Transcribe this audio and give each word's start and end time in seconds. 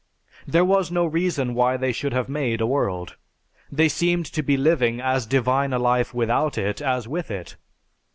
There 0.47 0.65
was 0.65 0.89
no 0.91 1.05
reason 1.05 1.53
why 1.53 1.77
they 1.77 1.91
should 1.91 2.11
have 2.11 2.27
made 2.27 2.59
a 2.59 2.65
world. 2.65 3.17
They 3.71 3.87
seemed 3.87 4.25
to 4.33 4.41
be 4.41 4.57
living 4.57 4.99
as 4.99 5.27
divine 5.27 5.73
a 5.73 5.77
life 5.77 6.11
without 6.11 6.57
it 6.57 6.81
as 6.81 7.07
with 7.07 7.29
it. 7.29 7.55